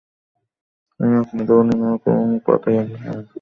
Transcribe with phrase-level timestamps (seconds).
[0.99, 3.21] আমি আপনাদের অধিনায়ক এবং পতাকাবাহীও।